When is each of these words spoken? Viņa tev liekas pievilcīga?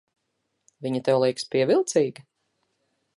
Viņa 0.85 1.01
tev 1.09 1.19
liekas 1.25 1.47
pievilcīga? 1.55 2.25